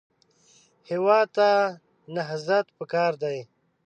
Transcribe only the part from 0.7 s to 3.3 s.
هېواد ته نهضت پکار